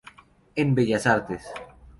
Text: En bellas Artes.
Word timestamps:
En 0.55 0.73
bellas 0.73 1.05
Artes. 1.05 1.43